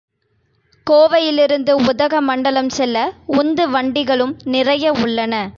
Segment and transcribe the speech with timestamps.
[0.87, 2.97] கோவையிலிருந்து உதக மண்டலம் செல்ல
[3.25, 5.43] உந்து வண்டிகளும் நிறைய உள்ளன.